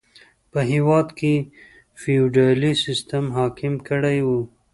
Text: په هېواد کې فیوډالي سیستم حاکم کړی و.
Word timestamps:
په 0.51 0.59
هېواد 0.71 1.07
کې 1.19 1.33
فیوډالي 2.01 2.73
سیستم 2.85 3.23
حاکم 3.37 3.73
کړی 3.87 4.19
و. 4.27 4.29